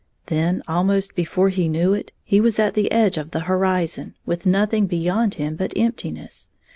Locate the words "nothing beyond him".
4.47-5.55